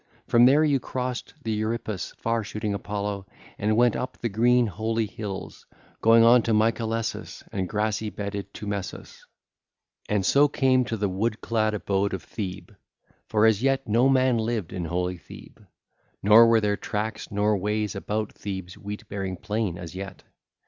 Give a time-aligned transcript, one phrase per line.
[0.25, 3.27] From there you crossed the Euripus, far shooting Apollo,
[3.59, 5.67] and went up the green, holy hills,
[6.01, 9.27] going on to Mycalessus and grassy bedded Teumessus,
[10.09, 12.71] and so came to the wood clad abode of Thebe;
[13.27, 15.59] for as yet no man lived in holy Thebe,
[16.23, 20.23] nor were there tracks or ways about Thebe's wheat bearing plain as yet.